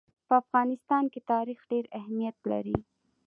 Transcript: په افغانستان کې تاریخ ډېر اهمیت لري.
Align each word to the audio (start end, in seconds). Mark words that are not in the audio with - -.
په 0.27 0.33
افغانستان 0.43 1.03
کې 1.13 1.19
تاریخ 1.31 1.59
ډېر 1.71 1.85
اهمیت 1.99 2.37
لري. 2.51 2.77